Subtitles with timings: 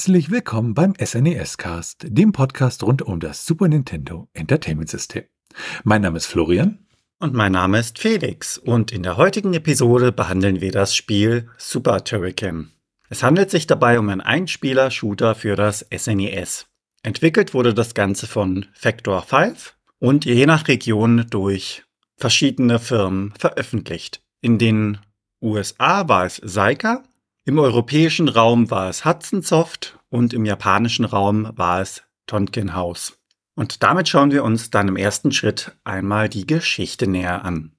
[0.00, 5.24] herzlich willkommen beim SNES Cast, dem Podcast rund um das Super Nintendo Entertainment System.
[5.84, 6.78] Mein Name ist Florian.
[7.18, 8.56] Und mein Name ist Felix.
[8.56, 12.70] Und in der heutigen Episode behandeln wir das Spiel Super Turrican.
[13.10, 16.64] Es handelt sich dabei um einen Einspieler-Shooter für das SNES.
[17.02, 21.82] Entwickelt wurde das Ganze von Factor 5 und je nach Region durch
[22.16, 24.22] verschiedene Firmen veröffentlicht.
[24.40, 24.96] In den
[25.42, 27.02] USA war es Seika,
[27.44, 33.18] im europäischen Raum war es Hudson Soft und im japanischen Raum war es Tonkin House.
[33.54, 37.72] Und damit schauen wir uns dann im ersten Schritt einmal die Geschichte näher an.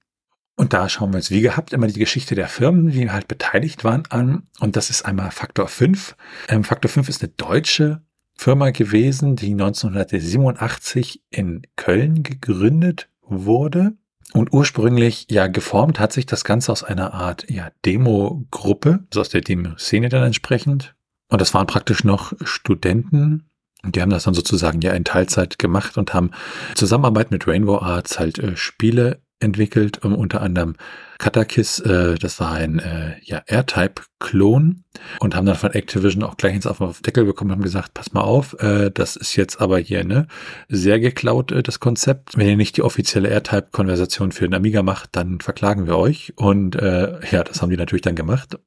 [0.56, 3.84] Und da schauen wir uns wie gehabt immer die Geschichte der Firmen, die halt beteiligt
[3.84, 4.44] waren, an.
[4.60, 6.16] Und das ist einmal Faktor 5.
[6.50, 8.02] Ähm, Faktor 5 ist eine deutsche
[8.36, 13.94] Firma gewesen, die 1987 in Köln gegründet wurde.
[14.34, 19.30] Und ursprünglich ja geformt hat sich das Ganze aus einer Art ja, Demo-Gruppe, also aus
[19.30, 20.96] der Demo-Szene dann entsprechend.
[21.32, 23.50] Und das waren praktisch noch Studenten.
[23.84, 26.32] Und die haben das dann sozusagen ja in Teilzeit gemacht und haben
[26.76, 30.76] Zusammenarbeit mit Rainbow Arts halt äh, Spiele entwickelt, um unter anderem
[31.18, 34.84] Katakis, äh, das war ein äh, ja, R-Type-Klon
[35.20, 37.96] und haben dann von Activision auch gleich ins auf den Deckel bekommen und haben gesagt,
[37.96, 40.28] pass mal auf, äh, das ist jetzt aber hier ne
[40.68, 42.38] sehr geklaut, äh, das Konzept.
[42.38, 46.34] Wenn ihr nicht die offizielle R-Type-Konversation für den Amiga macht, dann verklagen wir euch.
[46.36, 48.60] Und äh, ja, das haben die natürlich dann gemacht.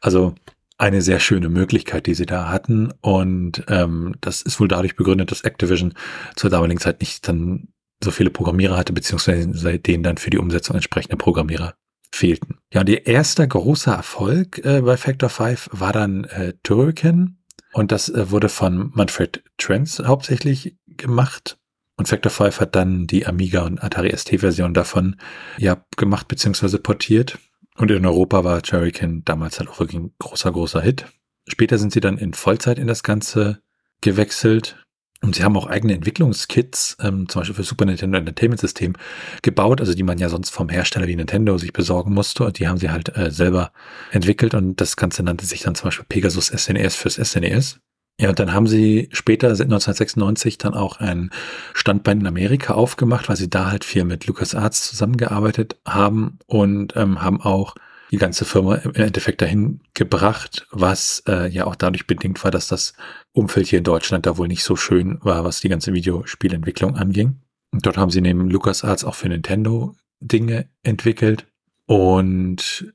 [0.00, 0.34] Also
[0.82, 2.92] eine sehr schöne Möglichkeit, die sie da hatten.
[3.00, 5.94] Und ähm, das ist wohl dadurch begründet, dass Activision
[6.34, 7.68] zur damaligen Zeit nicht dann
[8.02, 11.74] so viele Programmierer hatte, beziehungsweise seitdem dann für die Umsetzung entsprechende Programmierer
[12.10, 12.58] fehlten.
[12.74, 17.38] Ja, und ihr erster großer Erfolg äh, bei Factor 5 war dann äh, Turrican
[17.72, 21.58] und das äh, wurde von Manfred Trends hauptsächlich gemacht.
[21.96, 25.14] Und Factor 5 hat dann die Amiga und Atari ST-Version davon
[25.58, 27.38] ja gemacht beziehungsweise portiert.
[27.76, 31.06] Und in Europa war Turrican damals halt auch wirklich ein großer, großer Hit.
[31.48, 33.62] Später sind sie dann in Vollzeit in das Ganze
[34.00, 34.82] gewechselt
[35.22, 38.94] und sie haben auch eigene Entwicklungskits, ähm, zum Beispiel für Super Nintendo Entertainment System,
[39.42, 42.44] gebaut, also die man ja sonst vom Hersteller wie Nintendo sich besorgen musste.
[42.44, 43.72] Und die haben sie halt äh, selber
[44.10, 44.54] entwickelt.
[44.54, 47.78] Und das Ganze nannte sich dann zum Beispiel Pegasus SNES fürs SNES.
[48.20, 51.30] Ja, und dann haben sie später, 1996, dann auch ein
[51.74, 57.22] Standbein in Amerika aufgemacht, weil sie da halt viel mit LucasArts zusammengearbeitet haben und ähm,
[57.22, 57.74] haben auch
[58.12, 62.68] die ganze Firma im Endeffekt dahin gebracht, was äh, ja auch dadurch bedingt war, dass
[62.68, 62.92] das
[63.32, 67.40] Umfeld hier in Deutschland da wohl nicht so schön war, was die ganze Videospielentwicklung anging.
[67.72, 71.46] Und dort haben sie neben LucasArts auch für Nintendo Dinge entwickelt.
[71.86, 72.92] Und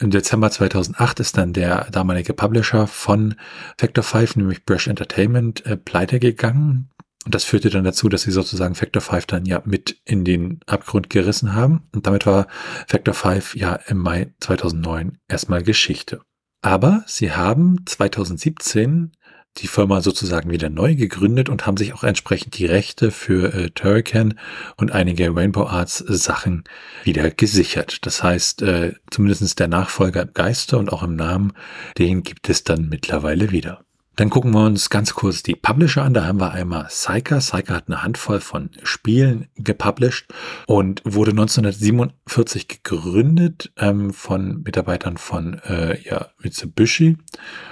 [0.00, 3.34] im Dezember 2008 ist dann der damalige Publisher von
[3.76, 6.90] Factor 5, nämlich Brush Entertainment, äh, pleite gegangen.
[7.24, 10.60] Und das führte dann dazu, dass sie sozusagen Factor 5 dann ja mit in den
[10.66, 11.88] Abgrund gerissen haben.
[11.92, 12.46] Und damit war
[12.86, 16.20] Factor 5 ja im Mai 2009 erstmal Geschichte.
[16.62, 19.12] Aber sie haben 2017
[19.58, 23.70] die Firma sozusagen wieder neu gegründet und haben sich auch entsprechend die Rechte für äh,
[23.70, 24.34] Turrican
[24.76, 26.64] und einige Rainbow Arts Sachen
[27.04, 28.06] wieder gesichert.
[28.06, 31.52] Das heißt, äh, zumindest der Nachfolger im Geiste und auch im Namen,
[31.98, 33.84] den gibt es dann mittlerweile wieder.
[34.18, 36.12] Dann gucken wir uns ganz kurz die Publisher an.
[36.12, 37.40] Da haben wir einmal Saika.
[37.40, 40.26] Saika hat eine Handvoll von Spielen gepublished
[40.66, 47.16] und wurde 1947 gegründet ähm, von Mitarbeitern von äh, ja, Mitsubishi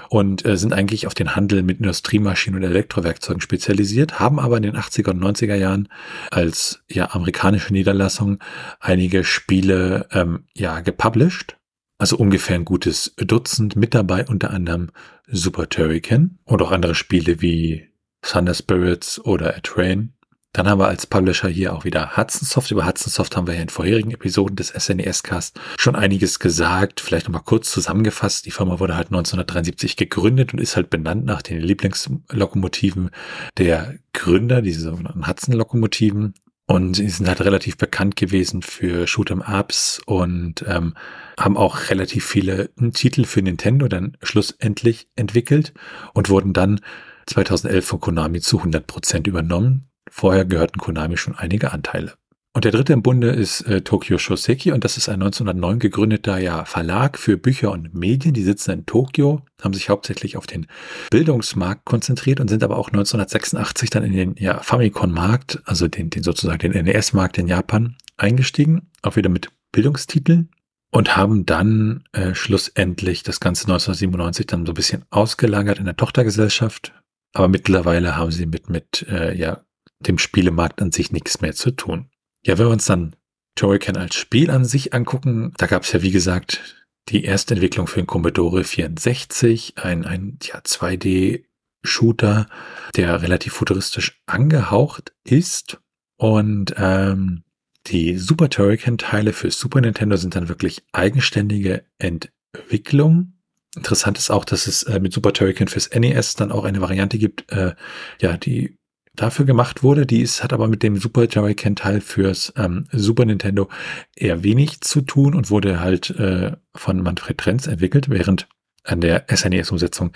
[0.08, 4.62] und äh, sind eigentlich auf den Handel mit Industriemaschinen und Elektrowerkzeugen spezialisiert, haben aber in
[4.62, 5.88] den 80er und 90er Jahren
[6.30, 8.38] als ja amerikanische Niederlassung
[8.78, 11.56] einige Spiele ähm, ja gepublished
[11.98, 14.90] also ungefähr ein gutes Dutzend mit dabei, unter anderem
[15.26, 17.88] Super Turrican und auch andere Spiele wie
[18.22, 20.12] Thunder Spirits oder A Train.
[20.56, 22.70] Dann haben wir als Publisher hier auch wieder Hudson Soft.
[22.70, 27.02] Über Hudson Soft haben wir ja in vorherigen Episoden des SNES-Cast schon einiges gesagt.
[27.02, 28.46] Vielleicht nochmal kurz zusammengefasst.
[28.46, 33.10] Die Firma wurde halt 1973 gegründet und ist halt benannt nach den Lieblingslokomotiven
[33.58, 36.32] der Gründer, diese sogenannten Hudson-Lokomotiven.
[36.68, 40.94] Und sie sind halt relativ bekannt gewesen für Shoot'em Ups und ähm,
[41.38, 45.74] haben auch relativ viele Titel für Nintendo dann schlussendlich entwickelt
[46.12, 46.80] und wurden dann
[47.26, 49.88] 2011 von Konami zu 100 Prozent übernommen.
[50.10, 52.14] Vorher gehörten Konami schon einige Anteile.
[52.56, 56.38] Und der dritte im Bunde ist äh, Tokyo Shoseki und das ist ein 1909 gegründeter
[56.38, 58.32] ja, Verlag für Bücher und Medien.
[58.32, 60.66] Die sitzen in Tokio, haben sich hauptsächlich auf den
[61.10, 66.22] Bildungsmarkt konzentriert und sind aber auch 1986 dann in den ja, Famicom-Markt, also den, den
[66.22, 70.48] sozusagen den NES-Markt in Japan eingestiegen, auch wieder mit Bildungstiteln
[70.90, 75.96] und haben dann äh, schlussendlich das Ganze 1997 dann so ein bisschen ausgelagert in der
[75.96, 76.94] Tochtergesellschaft.
[77.34, 79.60] Aber mittlerweile haben sie mit, mit äh, ja,
[80.00, 82.08] dem Spielemarkt an sich nichts mehr zu tun.
[82.46, 83.16] Ja, wenn wir uns dann
[83.56, 87.88] Turrican als Spiel an sich angucken, da gab es ja wie gesagt die erste Entwicklung
[87.88, 92.46] für den Commodore 64, ein, ein ja, 2D-Shooter,
[92.94, 95.80] der relativ futuristisch angehaucht ist.
[96.16, 97.42] Und ähm,
[97.88, 103.40] die Super Turrican-Teile für Super Nintendo sind dann wirklich eigenständige Entwicklungen.
[103.74, 107.18] Interessant ist auch, dass es äh, mit Super Turrican fürs NES dann auch eine Variante
[107.18, 107.74] gibt, äh,
[108.20, 108.75] ja, die
[109.16, 110.06] dafür gemacht wurde.
[110.06, 113.68] Die ist, hat aber mit dem Super Turrican-Teil fürs ähm, Super Nintendo
[114.14, 118.48] eher wenig zu tun und wurde halt äh, von Manfred Trenz entwickelt, während
[118.84, 120.12] an der SNES-Umsetzung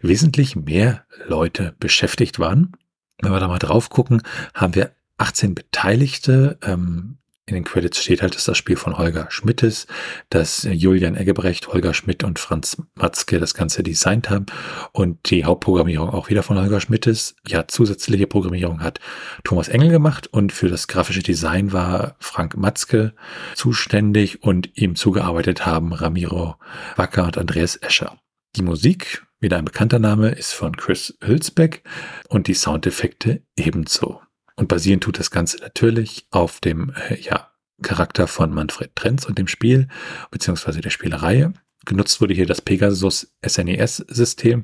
[0.00, 2.72] wesentlich mehr Leute beschäftigt waren.
[3.20, 4.22] Wenn wir da mal drauf gucken,
[4.54, 6.58] haben wir 18 Beteiligte.
[6.62, 9.86] Ähm, in den Credits steht halt, dass das Spiel von Holger Schmidt ist,
[10.30, 14.46] dass Julian Eggebrecht, Holger Schmidt und Franz Matzke das Ganze designt haben
[14.92, 17.36] und die Hauptprogrammierung auch wieder von Holger Schmidt ist.
[17.46, 18.98] Ja, zusätzliche Programmierung hat
[19.44, 23.12] Thomas Engel gemacht und für das grafische Design war Frank Matzke
[23.54, 26.56] zuständig und ihm zugearbeitet haben Ramiro
[26.96, 28.16] Wacker und Andreas Escher.
[28.56, 31.82] Die Musik, wieder ein bekannter Name, ist von Chris Hülsbeck
[32.28, 34.23] und die Soundeffekte ebenso.
[34.56, 37.50] Und basieren tut das Ganze natürlich auf dem äh, ja,
[37.82, 39.88] Charakter von Manfred Trenz und dem Spiel,
[40.30, 41.52] beziehungsweise der Spielereihe.
[41.84, 44.62] Genutzt wurde hier das Pegasus SNES-System,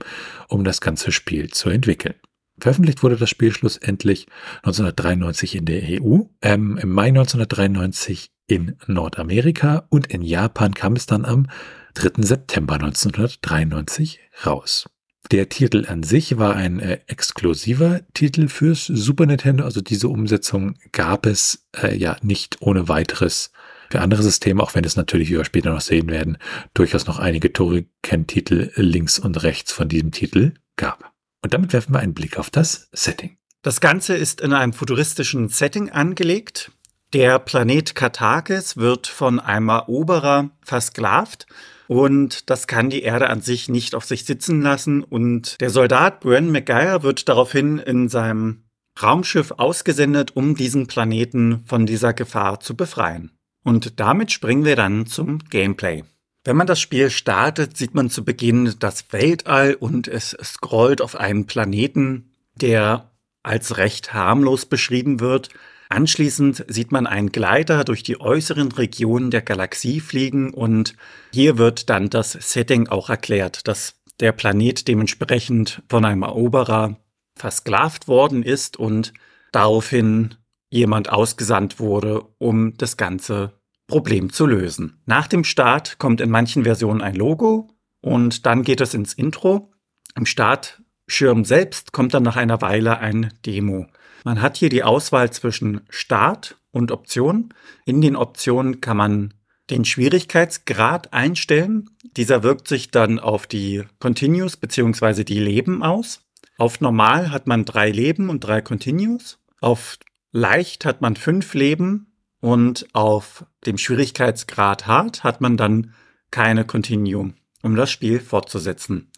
[0.49, 2.15] um das ganze Spiel zu entwickeln.
[2.59, 4.27] Veröffentlicht wurde das Spiel schlussendlich
[4.63, 11.07] 1993 in der EU, ähm, im Mai 1993 in Nordamerika und in Japan kam es
[11.07, 11.47] dann am
[11.95, 12.23] 3.
[12.23, 14.89] September 1993 raus.
[15.31, 19.65] Der Titel an sich war ein äh, exklusiver Titel fürs Super Nintendo.
[19.65, 23.53] Also diese Umsetzung gab es äh, ja nicht ohne weiteres
[23.91, 26.39] für andere Systeme, auch wenn es natürlich, wie wir später noch sehen werden,
[26.75, 31.13] durchaus noch einige Turrican-Titel links und rechts von diesem Titel gab.
[31.43, 33.37] Und damit werfen wir einen Blick auf das Setting.
[33.63, 36.71] Das Ganze ist in einem futuristischen Setting angelegt.
[37.13, 41.47] Der Planet Katakis wird von einem Eroberer versklavt
[41.91, 45.03] und das kann die Erde an sich nicht auf sich sitzen lassen.
[45.03, 48.63] Und der Soldat Bren McGuire wird daraufhin in seinem
[49.03, 53.33] Raumschiff ausgesendet, um diesen Planeten von dieser Gefahr zu befreien.
[53.65, 56.05] Und damit springen wir dann zum Gameplay.
[56.45, 61.17] Wenn man das Spiel startet, sieht man zu Beginn das Weltall und es scrollt auf
[61.17, 63.11] einen Planeten, der
[63.43, 65.49] als recht harmlos beschrieben wird.
[65.91, 70.95] Anschließend sieht man einen Gleiter durch die äußeren Regionen der Galaxie fliegen und
[71.33, 76.97] hier wird dann das Setting auch erklärt, dass der Planet dementsprechend von einem Eroberer
[77.35, 79.13] versklavt worden ist und
[79.51, 80.37] daraufhin
[80.69, 83.53] jemand ausgesandt wurde, um das ganze
[83.89, 85.03] Problem zu lösen.
[85.07, 87.69] Nach dem Start kommt in manchen Versionen ein Logo
[88.01, 89.73] und dann geht es ins Intro.
[90.15, 93.89] Im Startschirm selbst kommt dann nach einer Weile ein Demo.
[94.25, 97.55] Man hat hier die Auswahl zwischen Start und Option.
[97.85, 99.35] In den Optionen kann man
[99.71, 101.91] den Schwierigkeitsgrad einstellen.
[102.17, 105.25] Dieser wirkt sich dann auf die Continues bzw.
[105.25, 106.23] die Leben aus.
[106.59, 109.39] Auf Normal hat man drei Leben und drei Continues.
[109.61, 109.99] Auf
[110.33, 115.95] Leicht hat man fünf Leben und auf dem Schwierigkeitsgrad Hard hat man dann
[116.31, 119.11] keine Continue, um das Spiel fortzusetzen.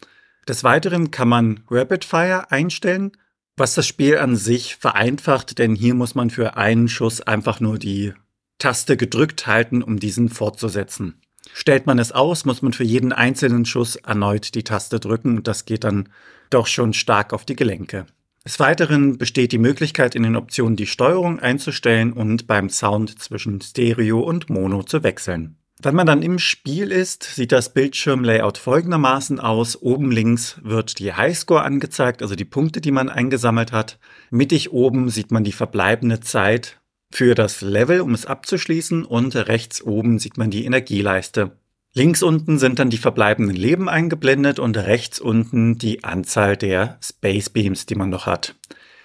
[0.47, 3.11] Des Weiteren kann man Rapid Fire einstellen
[3.55, 7.77] was das Spiel an sich vereinfacht, denn hier muss man für einen Schuss einfach nur
[7.77, 8.13] die
[8.57, 11.21] Taste gedrückt halten, um diesen fortzusetzen.
[11.53, 15.47] Stellt man es aus, muss man für jeden einzelnen Schuss erneut die Taste drücken und
[15.47, 16.09] das geht dann
[16.49, 18.05] doch schon stark auf die Gelenke.
[18.45, 23.61] Des Weiteren besteht die Möglichkeit in den Optionen die Steuerung einzustellen und beim Sound zwischen
[23.61, 25.57] Stereo und Mono zu wechseln.
[25.83, 29.75] Wenn man dann im Spiel ist, sieht das Bildschirmlayout folgendermaßen aus.
[29.81, 33.99] Oben links wird die Highscore angezeigt, also die Punkte, die man eingesammelt hat.
[34.29, 36.79] Mittig oben sieht man die verbleibende Zeit
[37.11, 39.03] für das Level, um es abzuschließen.
[39.03, 41.51] Und rechts oben sieht man die Energieleiste.
[41.91, 47.49] Links unten sind dann die verbleibenden Leben eingeblendet und rechts unten die Anzahl der Space
[47.49, 48.55] Beams, die man noch hat.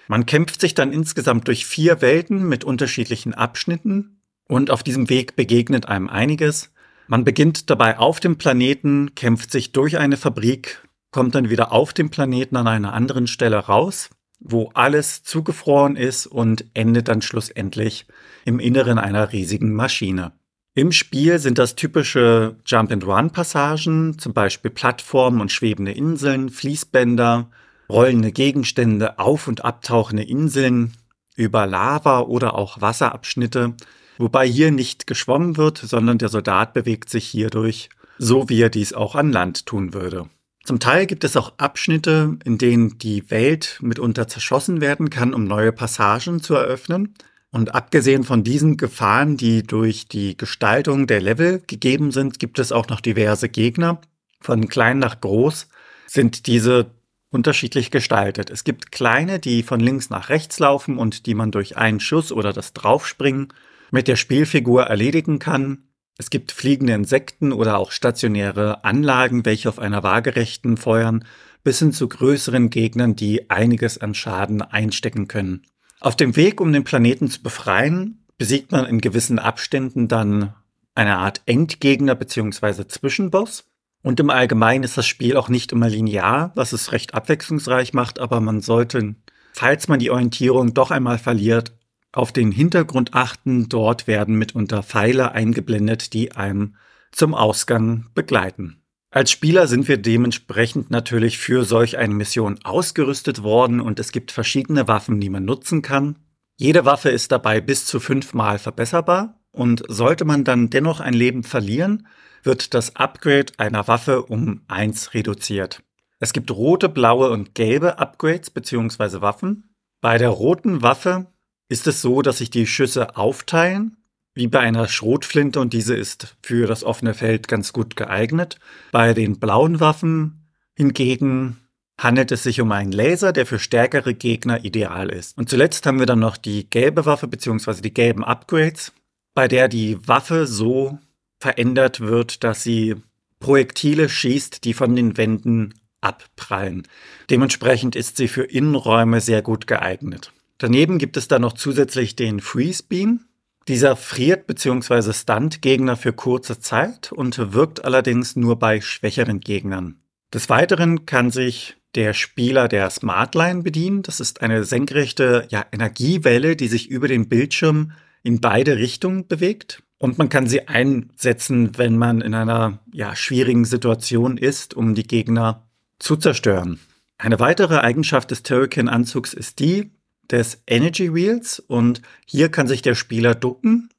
[0.06, 4.17] Man kämpft sich dann insgesamt durch vier Welten mit unterschiedlichen Abschnitten.
[4.48, 6.72] Und auf diesem Weg begegnet einem einiges.
[7.06, 11.92] Man beginnt dabei auf dem Planeten, kämpft sich durch eine Fabrik, kommt dann wieder auf
[11.92, 18.06] dem Planeten an einer anderen Stelle raus, wo alles zugefroren ist und endet dann schlussendlich
[18.44, 20.32] im Inneren einer riesigen Maschine.
[20.74, 27.50] Im Spiel sind das typische Jump-and-Run-Passagen, zum Beispiel Plattformen und schwebende Inseln, Fließbänder,
[27.88, 30.92] rollende Gegenstände, auf- und abtauchende Inseln,
[31.36, 33.74] über Lava oder auch Wasserabschnitte
[34.18, 38.92] Wobei hier nicht geschwommen wird, sondern der Soldat bewegt sich hierdurch so, wie er dies
[38.92, 40.28] auch an Land tun würde.
[40.64, 45.44] Zum Teil gibt es auch Abschnitte, in denen die Welt mitunter zerschossen werden kann, um
[45.44, 47.14] neue Passagen zu eröffnen.
[47.50, 52.72] Und abgesehen von diesen Gefahren, die durch die Gestaltung der Level gegeben sind, gibt es
[52.72, 54.00] auch noch diverse Gegner.
[54.40, 55.68] Von klein nach groß
[56.06, 56.90] sind diese
[57.30, 58.50] unterschiedlich gestaltet.
[58.50, 62.32] Es gibt kleine, die von links nach rechts laufen und die man durch einen Schuss
[62.32, 63.48] oder das Draufspringen
[63.90, 65.88] mit der Spielfigur erledigen kann.
[66.16, 71.24] Es gibt fliegende Insekten oder auch stationäre Anlagen, welche auf einer waagerechten feuern,
[71.62, 75.62] bis hin zu größeren Gegnern, die einiges an Schaden einstecken können.
[76.00, 80.54] Auf dem Weg, um den Planeten zu befreien, besiegt man in gewissen Abständen dann
[80.94, 82.86] eine Art Endgegner bzw.
[82.86, 83.64] Zwischenboss.
[84.02, 88.20] Und im Allgemeinen ist das Spiel auch nicht immer linear, was es recht abwechslungsreich macht,
[88.20, 89.16] aber man sollte,
[89.52, 91.77] falls man die Orientierung doch einmal verliert,
[92.18, 93.68] auf den Hintergrund achten.
[93.68, 96.74] Dort werden mitunter Pfeile eingeblendet, die einem
[97.12, 98.82] zum Ausgang begleiten.
[99.10, 104.32] Als Spieler sind wir dementsprechend natürlich für solch eine Mission ausgerüstet worden und es gibt
[104.32, 106.16] verschiedene Waffen, die man nutzen kann.
[106.56, 111.44] Jede Waffe ist dabei bis zu fünfmal verbesserbar und sollte man dann dennoch ein Leben
[111.44, 112.06] verlieren,
[112.42, 115.82] wird das Upgrade einer Waffe um eins reduziert.
[116.18, 119.20] Es gibt rote, blaue und gelbe Upgrades bzw.
[119.20, 119.74] Waffen.
[120.00, 121.28] Bei der roten Waffe
[121.68, 123.96] ist es so, dass sich die Schüsse aufteilen
[124.34, 128.58] wie bei einer Schrotflinte und diese ist für das offene Feld ganz gut geeignet.
[128.92, 131.58] Bei den blauen Waffen hingegen
[132.00, 135.36] handelt es sich um einen Laser, der für stärkere Gegner ideal ist.
[135.36, 137.80] Und zuletzt haben wir dann noch die gelbe Waffe bzw.
[137.80, 138.92] die gelben Upgrades,
[139.34, 141.00] bei der die Waffe so
[141.40, 142.94] verändert wird, dass sie
[143.40, 146.86] Projektile schießt, die von den Wänden abprallen.
[147.28, 150.32] Dementsprechend ist sie für Innenräume sehr gut geeignet.
[150.58, 153.20] Daneben gibt es dann noch zusätzlich den Freeze Beam.
[153.68, 155.12] Dieser friert bzw.
[155.12, 160.00] stunt Gegner für kurze Zeit und wirkt allerdings nur bei schwächeren Gegnern.
[160.32, 164.02] Des Weiteren kann sich der Spieler der Smartline bedienen.
[164.02, 169.82] Das ist eine senkrechte ja, Energiewelle, die sich über den Bildschirm in beide Richtungen bewegt.
[169.98, 175.06] Und man kann sie einsetzen, wenn man in einer ja, schwierigen Situation ist, um die
[175.06, 175.66] Gegner
[175.98, 176.78] zu zerstören.
[177.16, 179.90] Eine weitere Eigenschaft des Turrican-Anzugs ist die,
[180.30, 183.90] des Energy Wheels und hier kann sich der Spieler ducken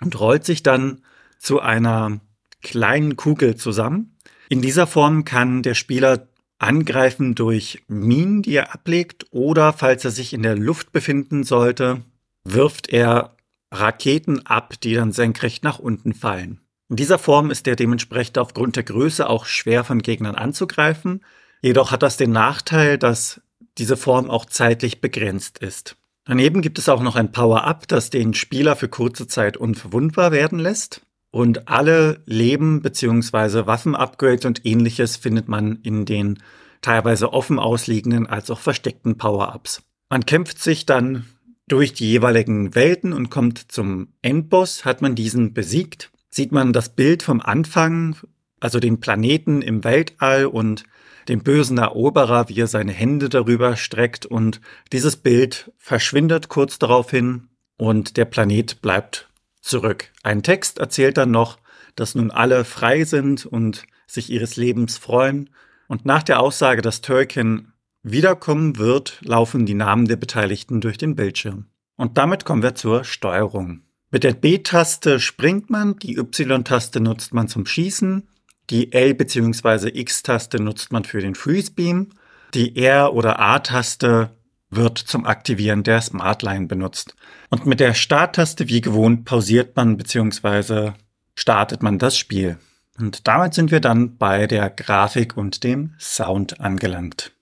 [0.00, 1.02] und rollt sich dann
[1.38, 2.20] zu einer
[2.62, 4.16] kleinen Kugel zusammen.
[4.48, 6.28] In dieser Form kann der Spieler
[6.58, 12.02] angreifen durch Minen, die er ablegt oder falls er sich in der Luft befinden sollte,
[12.44, 13.36] wirft er
[13.70, 16.60] Raketen ab, die dann senkrecht nach unten fallen.
[16.88, 21.22] In dieser Form ist er dementsprechend aufgrund der Größe auch schwer von Gegnern anzugreifen.
[21.60, 23.42] Jedoch hat das den Nachteil, dass
[23.78, 25.96] diese Form auch zeitlich begrenzt ist.
[26.24, 30.58] Daneben gibt es auch noch ein Power-Up, das den Spieler für kurze Zeit unverwundbar werden
[30.58, 31.00] lässt.
[31.30, 33.66] Und alle Leben- bzw.
[33.66, 36.38] Waffen-Upgrades und ähnliches findet man in den
[36.80, 39.82] teilweise offen ausliegenden als auch versteckten Power-Ups.
[40.10, 41.26] Man kämpft sich dann
[41.66, 44.84] durch die jeweiligen Welten und kommt zum Endboss.
[44.84, 48.16] Hat man diesen besiegt, sieht man das Bild vom Anfang,
[48.60, 50.84] also den Planeten im Weltall und
[51.28, 54.60] den bösen Eroberer, wie er seine Hände darüber streckt und
[54.92, 59.28] dieses Bild verschwindet kurz daraufhin und der Planet bleibt
[59.60, 60.10] zurück.
[60.22, 61.58] Ein Text erzählt dann noch,
[61.96, 65.50] dass nun alle frei sind und sich ihres Lebens freuen
[65.88, 71.14] und nach der Aussage, dass Turkin wiederkommen wird, laufen die Namen der Beteiligten durch den
[71.14, 71.66] Bildschirm.
[71.96, 73.82] Und damit kommen wir zur Steuerung.
[74.10, 78.28] Mit der B-Taste springt man, die Y-Taste nutzt man zum Schießen,
[78.70, 79.90] die L- bzw.
[79.92, 82.10] X-Taste nutzt man für den Freeze Beam.
[82.54, 84.30] Die R- oder A-Taste
[84.70, 87.14] wird zum Aktivieren der Smartline benutzt.
[87.50, 90.92] Und mit der Start-Taste wie gewohnt pausiert man bzw.
[91.34, 92.58] startet man das Spiel.
[92.98, 97.32] Und damit sind wir dann bei der Grafik und dem Sound angelangt.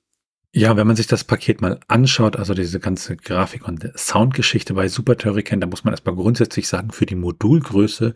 [0.59, 4.89] Ja, wenn man sich das Paket mal anschaut, also diese ganze Grafik und Soundgeschichte bei
[4.89, 8.15] Super Turrican, da muss man erstmal grundsätzlich sagen, für die Modulgröße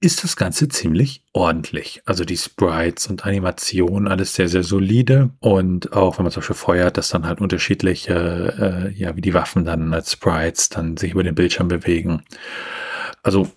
[0.00, 2.02] ist das Ganze ziemlich ordentlich.
[2.04, 5.30] Also die Sprites und Animationen, alles sehr, sehr solide.
[5.38, 9.34] Und auch wenn man zum Beispiel feuert, dass dann halt unterschiedliche, äh, ja, wie die
[9.34, 12.24] Waffen dann als Sprites dann sich über den Bildschirm bewegen.
[13.22, 13.48] Also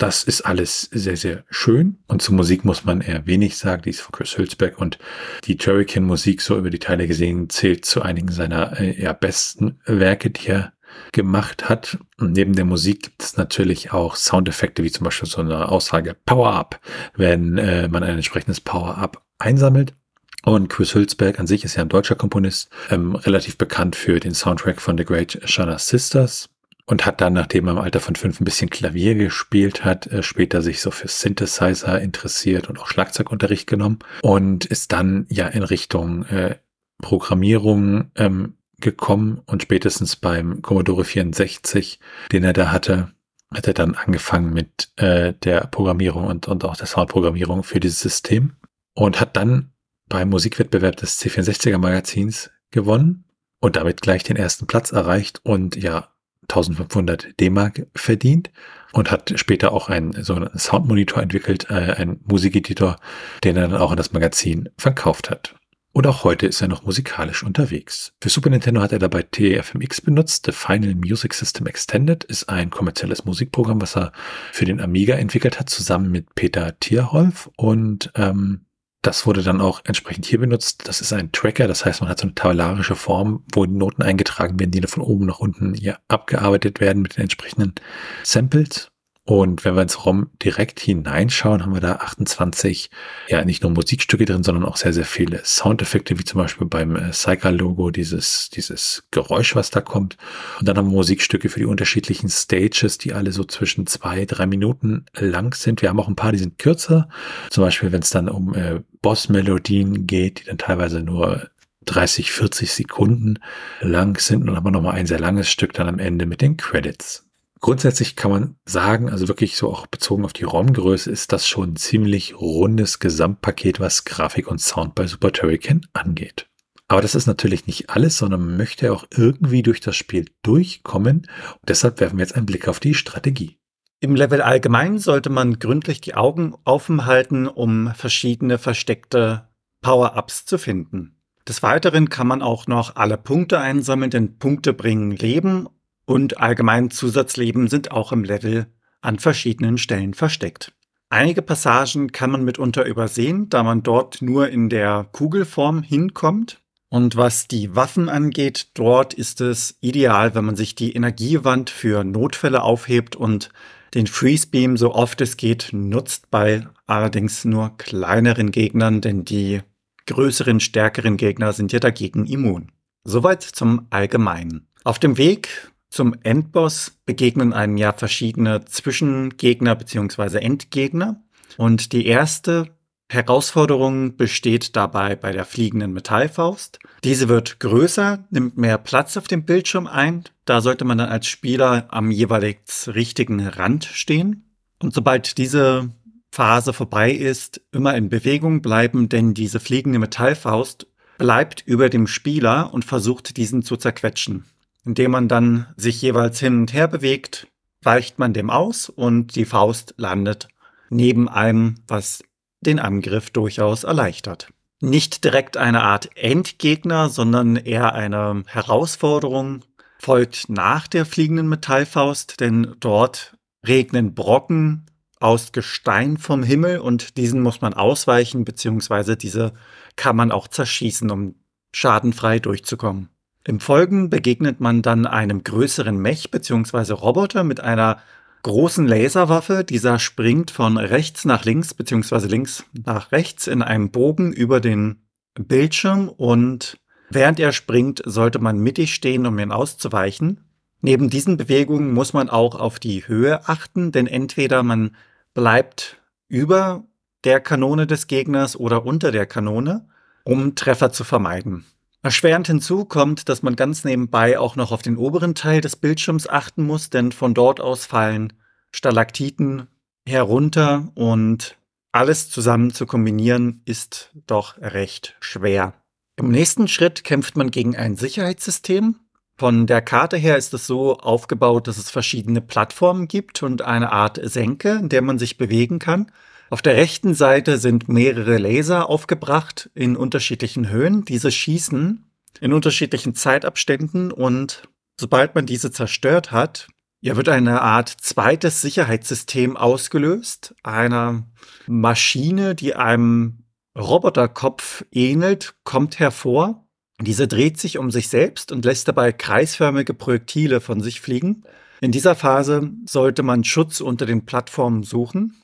[0.00, 1.98] das ist alles sehr, sehr schön.
[2.06, 3.82] Und zur Musik muss man eher wenig sagen.
[3.82, 4.98] Die ist von Chris Hülsberg und
[5.44, 9.78] die Turrican Musik, so über die Teile gesehen, zählt zu einigen seiner äh, ja, besten
[9.84, 10.72] Werke, die er
[11.12, 11.98] gemacht hat.
[12.18, 16.16] Und neben der Musik gibt es natürlich auch Soundeffekte, wie zum Beispiel so eine Aussage
[16.24, 16.80] Power-Up,
[17.14, 19.94] wenn äh, man ein entsprechendes Power-Up einsammelt.
[20.42, 24.34] Und Chris Hülsberg an sich ist ja ein deutscher Komponist, ähm, relativ bekannt für den
[24.34, 26.48] Soundtrack von The Great Shana Sisters
[26.90, 30.24] und hat dann, nachdem er im Alter von fünf ein bisschen Klavier gespielt hat, äh,
[30.24, 35.62] später sich so für Synthesizer interessiert und auch Schlagzeugunterricht genommen und ist dann ja in
[35.62, 36.56] Richtung äh,
[37.00, 42.00] Programmierung ähm, gekommen und spätestens beim Commodore 64,
[42.32, 43.12] den er da hatte,
[43.54, 48.00] hat er dann angefangen mit äh, der Programmierung und, und auch der Soundprogrammierung für dieses
[48.00, 48.56] System
[48.94, 49.72] und hat dann
[50.08, 53.26] beim Musikwettbewerb des C64er Magazins gewonnen
[53.60, 56.09] und damit gleich den ersten Platz erreicht und ja
[56.50, 58.50] 1500 D-Mark verdient
[58.92, 62.96] und hat später auch einen sogenannten Soundmonitor entwickelt, äh, einen Musikeditor,
[63.44, 65.54] den er dann auch in das Magazin verkauft hat.
[65.92, 68.12] Und auch heute ist er noch musikalisch unterwegs.
[68.20, 70.46] Für Super Nintendo hat er dabei TFMX benutzt.
[70.46, 74.12] The Final Music System Extended ist ein kommerzielles Musikprogramm, was er
[74.52, 77.50] für den Amiga entwickelt hat, zusammen mit Peter Tierholf.
[77.56, 78.66] Und ähm,
[79.02, 80.86] das wurde dann auch entsprechend hier benutzt.
[80.86, 84.02] Das ist ein Tracker, das heißt, man hat so eine tabellarische Form, wo die Noten
[84.02, 87.74] eingetragen werden, die von oben nach unten hier abgearbeitet werden mit den entsprechenden
[88.22, 88.90] Samples.
[89.24, 92.90] Und wenn wir ins ROM direkt hineinschauen, haben wir da 28,
[93.28, 96.96] ja, nicht nur Musikstücke drin, sondern auch sehr, sehr viele Soundeffekte, wie zum Beispiel beim
[96.96, 100.16] äh, Cycle-Logo, dieses, dieses Geräusch, was da kommt.
[100.58, 104.46] Und dann haben wir Musikstücke für die unterschiedlichen Stages, die alle so zwischen zwei, drei
[104.46, 105.82] Minuten lang sind.
[105.82, 107.08] Wir haben auch ein paar, die sind kürzer.
[107.50, 111.50] Zum Beispiel, wenn es dann um äh, Boss-Melodien geht, die dann teilweise nur
[111.84, 113.38] 30, 40 Sekunden
[113.80, 114.40] lang sind.
[114.40, 117.29] Und dann haben wir nochmal ein sehr langes Stück dann am Ende mit den Credits.
[117.60, 121.72] Grundsätzlich kann man sagen, also wirklich so auch bezogen auf die ROM-Größe, ist das schon
[121.72, 126.48] ein ziemlich rundes Gesamtpaket, was Grafik und Sound bei Super Turrican angeht.
[126.88, 131.18] Aber das ist natürlich nicht alles, sondern man möchte auch irgendwie durch das Spiel durchkommen.
[131.18, 133.58] Und deshalb werfen wir jetzt einen Blick auf die Strategie.
[134.00, 139.50] Im Level allgemein sollte man gründlich die Augen offen halten, um verschiedene versteckte
[139.82, 141.20] Power-Ups zu finden.
[141.46, 145.68] Des Weiteren kann man auch noch alle Punkte einsammeln, denn Punkte bringen Leben
[146.10, 148.66] und allgemein Zusatzleben sind auch im Level
[149.00, 150.72] an verschiedenen Stellen versteckt.
[151.08, 156.60] Einige Passagen kann man mitunter übersehen, da man dort nur in der Kugelform hinkommt.
[156.88, 162.02] Und was die Waffen angeht, dort ist es ideal, wenn man sich die Energiewand für
[162.02, 163.50] Notfälle aufhebt und
[163.94, 169.60] den Freeze Beam so oft es geht nutzt bei allerdings nur kleineren Gegnern, denn die
[170.06, 172.72] größeren, stärkeren Gegner sind ja dagegen immun.
[173.04, 174.66] Soweit zum Allgemeinen.
[174.82, 180.38] Auf dem Weg zum Endboss begegnen einem ja verschiedene Zwischengegner bzw.
[180.38, 181.22] Endgegner.
[181.56, 182.68] Und die erste
[183.10, 186.78] Herausforderung besteht dabei bei der fliegenden Metallfaust.
[187.02, 190.24] Diese wird größer, nimmt mehr Platz auf dem Bildschirm ein.
[190.44, 194.44] Da sollte man dann als Spieler am jeweils richtigen Rand stehen.
[194.80, 195.90] Und sobald diese
[196.30, 200.86] Phase vorbei ist, immer in Bewegung bleiben, denn diese fliegende Metallfaust
[201.18, 204.44] bleibt über dem Spieler und versucht diesen zu zerquetschen
[204.84, 207.46] indem man dann sich jeweils hin und her bewegt,
[207.82, 210.48] weicht man dem aus und die Faust landet
[210.90, 212.22] neben einem, was
[212.60, 214.48] den Angriff durchaus erleichtert.
[214.80, 219.62] Nicht direkt eine Art Endgegner, sondern eher eine Herausforderung
[219.98, 224.86] folgt nach der fliegenden Metallfaust, denn dort regnen Brocken
[225.20, 229.52] aus Gestein vom Himmel und diesen muss man ausweichen, beziehungsweise diese
[229.96, 231.34] kann man auch zerschießen, um
[231.72, 233.10] schadenfrei durchzukommen.
[233.44, 236.92] Im Folgen begegnet man dann einem größeren Mech bzw.
[236.92, 237.98] Roboter mit einer
[238.42, 239.64] großen Laserwaffe.
[239.64, 242.26] Dieser springt von rechts nach links bzw.
[242.26, 245.02] links nach rechts in einem Bogen über den
[245.34, 250.44] Bildschirm und während er springt, sollte man mittig stehen, um ihn auszuweichen.
[250.82, 254.96] Neben diesen Bewegungen muss man auch auf die Höhe achten, denn entweder man
[255.34, 255.98] bleibt
[256.28, 256.84] über
[257.24, 259.88] der Kanone des Gegners oder unter der Kanone,
[260.24, 261.64] um Treffer zu vermeiden.
[262.02, 266.26] Erschwerend hinzu kommt, dass man ganz nebenbei auch noch auf den oberen Teil des Bildschirms
[266.26, 268.32] achten muss, denn von dort aus fallen
[268.72, 269.66] Stalaktiten
[270.06, 271.58] herunter und
[271.92, 275.74] alles zusammen zu kombinieren ist doch recht schwer.
[276.16, 278.96] Im nächsten Schritt kämpft man gegen ein Sicherheitssystem.
[279.36, 283.92] Von der Karte her ist es so aufgebaut, dass es verschiedene Plattformen gibt und eine
[283.92, 286.12] Art Senke, in der man sich bewegen kann.
[286.50, 291.04] Auf der rechten Seite sind mehrere Laser aufgebracht in unterschiedlichen Höhen.
[291.04, 292.10] Diese schießen
[292.40, 294.64] in unterschiedlichen Zeitabständen und
[294.98, 296.66] sobald man diese zerstört hat,
[297.02, 301.24] ja, wird eine Art zweites Sicherheitssystem ausgelöst, einer
[301.68, 303.44] Maschine, die einem
[303.78, 306.66] Roboterkopf ähnelt, kommt hervor.
[307.00, 311.44] Diese dreht sich um sich selbst und lässt dabei kreisförmige Projektile von sich fliegen.
[311.80, 315.39] In dieser Phase sollte man Schutz unter den Plattformen suchen.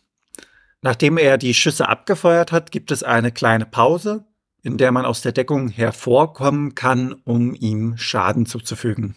[0.82, 4.24] Nachdem er die Schüsse abgefeuert hat, gibt es eine kleine Pause,
[4.62, 9.14] in der man aus der Deckung hervorkommen kann, um ihm Schaden zuzufügen.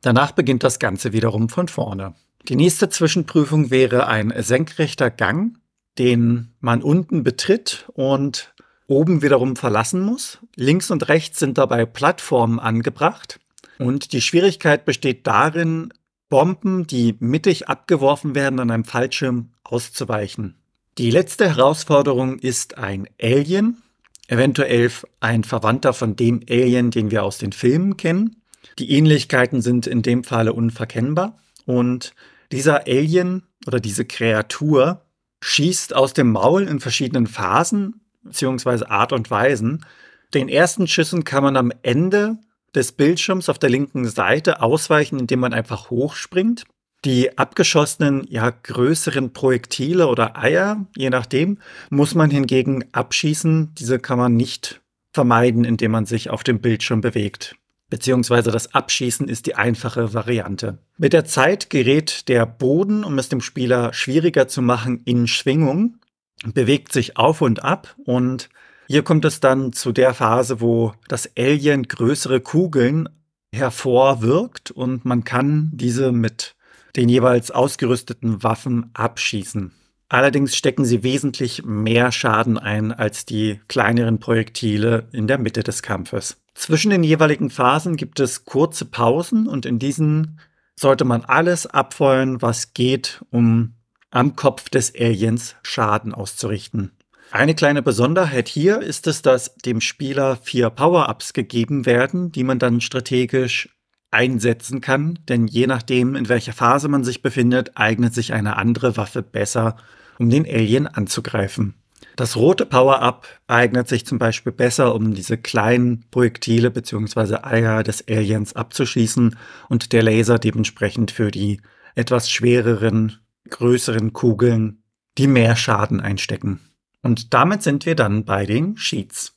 [0.00, 2.14] Danach beginnt das Ganze wiederum von vorne.
[2.48, 5.58] Die nächste Zwischenprüfung wäre ein senkrechter Gang,
[5.98, 8.54] den man unten betritt und
[8.86, 10.38] oben wiederum verlassen muss.
[10.56, 13.40] Links und rechts sind dabei Plattformen angebracht.
[13.78, 15.92] Und die Schwierigkeit besteht darin,
[16.28, 20.56] Bomben, die mittig abgeworfen werden, an einem Fallschirm auszuweichen.
[20.96, 23.82] Die letzte Herausforderung ist ein Alien,
[24.28, 28.42] eventuell ein Verwandter von dem Alien, den wir aus den Filmen kennen.
[28.78, 31.36] Die Ähnlichkeiten sind in dem Falle unverkennbar.
[31.66, 32.14] Und
[32.52, 35.02] dieser Alien oder diese Kreatur
[35.42, 38.84] schießt aus dem Maul in verschiedenen Phasen bzw.
[38.86, 39.84] Art und Weisen.
[40.32, 42.38] Den ersten Schüssen kann man am Ende
[42.72, 46.64] des Bildschirms auf der linken Seite ausweichen, indem man einfach hochspringt.
[47.04, 51.58] Die abgeschossenen, ja, größeren Projektile oder Eier, je nachdem,
[51.90, 53.74] muss man hingegen abschießen.
[53.74, 54.80] Diese kann man nicht
[55.12, 57.56] vermeiden, indem man sich auf dem Bildschirm bewegt.
[57.90, 60.78] Beziehungsweise das Abschießen ist die einfache Variante.
[60.96, 65.98] Mit der Zeit gerät der Boden, um es dem Spieler schwieriger zu machen, in Schwingung,
[66.44, 68.48] bewegt sich auf und ab und
[68.86, 73.08] hier kommt es dann zu der Phase, wo das Alien größere Kugeln
[73.54, 76.54] hervorwirkt und man kann diese mit
[76.96, 79.72] den jeweils ausgerüsteten Waffen abschießen.
[80.08, 85.82] Allerdings stecken sie wesentlich mehr Schaden ein als die kleineren Projektile in der Mitte des
[85.82, 86.36] Kampfes.
[86.54, 90.38] Zwischen den jeweiligen Phasen gibt es kurze Pausen und in diesen
[90.76, 93.74] sollte man alles abfeuern, was geht, um
[94.10, 96.92] am Kopf des Aliens Schaden auszurichten.
[97.32, 102.60] Eine kleine Besonderheit hier ist es, dass dem Spieler vier Power-Ups gegeben werden, die man
[102.60, 103.70] dann strategisch
[104.14, 108.96] einsetzen kann, denn je nachdem, in welcher Phase man sich befindet, eignet sich eine andere
[108.96, 109.76] Waffe besser,
[110.18, 111.74] um den Alien anzugreifen.
[112.16, 117.38] Das rote Power-Up eignet sich zum Beispiel besser, um diese kleinen Projektile bzw.
[117.42, 119.36] Eier des Aliens abzuschießen
[119.68, 121.60] und der Laser dementsprechend für die
[121.96, 123.18] etwas schwereren,
[123.50, 124.84] größeren Kugeln,
[125.18, 126.60] die mehr Schaden einstecken.
[127.02, 129.36] Und damit sind wir dann bei den Sheets.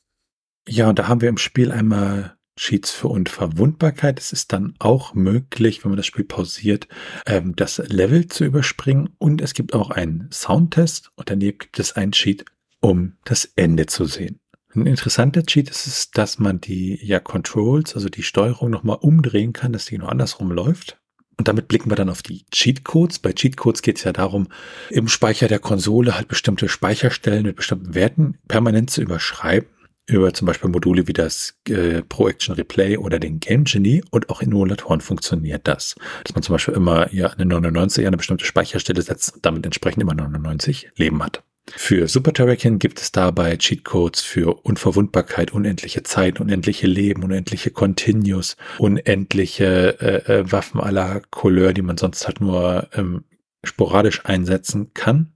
[0.68, 4.18] Ja, und da haben wir im Spiel einmal Cheats für Unverwundbarkeit.
[4.20, 6.88] Es ist dann auch möglich, wenn man das Spiel pausiert,
[7.24, 9.10] ähm, das Level zu überspringen.
[9.18, 12.44] Und es gibt auch einen Soundtest und daneben gibt es einen Cheat,
[12.80, 14.40] um das Ende zu sehen.
[14.74, 19.52] Ein interessanter Cheat ist es, dass man die ja Controls, also die Steuerung nochmal umdrehen
[19.52, 21.00] kann, dass die nur andersrum läuft.
[21.38, 23.20] Und damit blicken wir dann auf die Cheatcodes.
[23.20, 24.48] Bei Cheatcodes geht es ja darum,
[24.90, 29.68] im Speicher der Konsole halt bestimmte Speicherstellen mit bestimmten Werten permanent zu überschreiben
[30.08, 34.30] über zum Beispiel Module wie das äh, Pro Action Replay oder den Game Genie und
[34.30, 35.94] auch in Emulatoren funktioniert das.
[36.24, 39.64] Dass man zum Beispiel immer ja eine 99 an eine bestimmte Speicherstelle setzt und damit
[39.66, 41.42] entsprechend immer 99 Leben hat.
[41.76, 48.56] Für Super Turrican gibt es dabei Cheatcodes für Unverwundbarkeit, unendliche Zeit, unendliche Leben, unendliche Continues,
[48.78, 53.24] unendliche äh, äh, Waffen aller Couleur, die man sonst halt nur ähm,
[53.62, 55.34] sporadisch einsetzen kann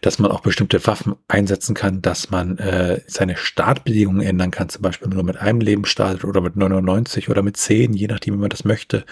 [0.00, 4.82] dass man auch bestimmte Waffen einsetzen kann, dass man äh, seine Startbedingungen ändern kann, zum
[4.82, 8.38] Beispiel nur mit einem Leben startet oder mit 99 oder mit 10, je nachdem, wie
[8.38, 9.04] man das möchte.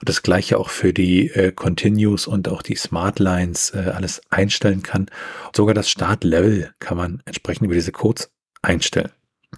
[0.00, 4.22] Und das gleiche auch für die äh, Continues und auch die Smart Lines äh, alles
[4.30, 5.06] einstellen kann.
[5.54, 8.30] sogar das Startlevel kann man entsprechend über diese Codes
[8.62, 9.10] einstellen.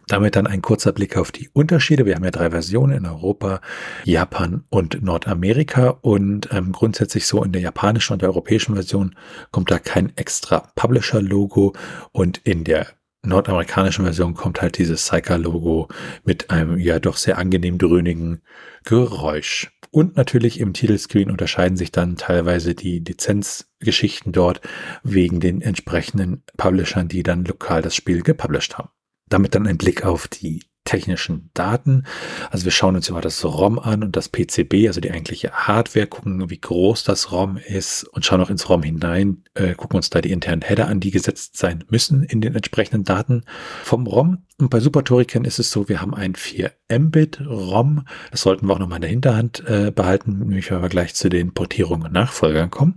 [0.08, 2.06] Damit dann ein kurzer Blick auf die Unterschiede.
[2.06, 3.60] Wir haben ja drei Versionen in Europa,
[4.04, 9.14] Japan und Nordamerika und ähm, grundsätzlich so in der japanischen und der europäischen Version
[9.50, 11.74] kommt da kein extra Publisher-Logo
[12.12, 12.86] und in der
[13.26, 15.88] nordamerikanischen Version kommt halt dieses Psyker-Logo
[16.24, 18.42] mit einem ja doch sehr angenehm dröhnigen
[18.84, 19.72] Geräusch.
[19.90, 24.60] Und natürlich im Titelscreen unterscheiden sich dann teilweise die Lizenzgeschichten dort
[25.02, 28.90] wegen den entsprechenden Publishern, die dann lokal das Spiel gepublished haben.
[29.28, 32.04] Damit dann ein Blick auf die technischen Daten.
[32.50, 36.06] Also wir schauen uns immer das ROM an und das PCB, also die eigentliche Hardware,
[36.06, 40.08] gucken, wie groß das ROM ist und schauen auch ins ROM hinein, äh, gucken uns
[40.08, 43.42] da die internen Header an, die gesetzt sein müssen in den entsprechenden Daten
[43.82, 44.38] vom ROM.
[44.58, 48.06] Und bei SuperTorican ist es so, wir haben ein 4 Mbit ROM.
[48.30, 51.28] Das sollten wir auch nochmal in der Hinterhand äh, behalten, nämlich wenn wir gleich zu
[51.28, 52.96] den Portierungen und Nachfolgern kommen.